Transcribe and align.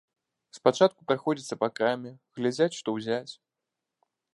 Спачатку 0.57 1.05
праходзяцца 1.11 1.55
па 1.65 1.69
краме, 1.77 2.11
глядзяць, 2.41 2.73
што 2.79 2.87
ўзяць. 3.01 3.33